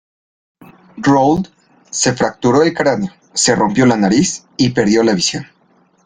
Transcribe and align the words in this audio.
Roald 0.97 1.49
se 1.91 2.13
fracturó 2.13 2.63
el 2.63 2.73
cráneo, 2.73 3.11
se 3.35 3.55
rompió 3.55 3.85
la 3.85 3.97
nariz 3.97 4.47
y 4.57 4.71
perdió 4.71 5.03
la 5.03 5.13
visión. 5.13 5.45